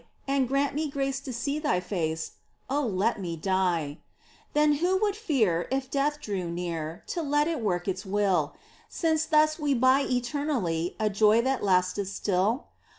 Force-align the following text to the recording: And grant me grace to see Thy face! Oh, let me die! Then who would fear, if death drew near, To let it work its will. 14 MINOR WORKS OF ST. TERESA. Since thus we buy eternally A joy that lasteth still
And 0.27 0.47
grant 0.47 0.73
me 0.73 0.89
grace 0.89 1.19
to 1.19 1.31
see 1.31 1.59
Thy 1.59 1.79
face! 1.79 2.31
Oh, 2.71 2.81
let 2.81 3.19
me 3.21 3.35
die! 3.37 3.99
Then 4.53 4.77
who 4.81 4.97
would 4.97 5.15
fear, 5.15 5.67
if 5.71 5.91
death 5.91 6.19
drew 6.19 6.49
near, 6.49 7.03
To 7.09 7.21
let 7.21 7.47
it 7.47 7.61
work 7.61 7.87
its 7.87 8.03
will. 8.03 8.41
14 8.41 8.41
MINOR 8.41 8.45
WORKS 8.45 8.53
OF 8.55 8.71
ST. 8.71 9.01
TERESA. 9.01 9.19
Since 9.19 9.25
thus 9.29 9.59
we 9.59 9.73
buy 9.75 10.01
eternally 10.09 10.95
A 10.99 11.09
joy 11.11 11.43
that 11.43 11.61
lasteth 11.63 12.07
still 12.09 12.65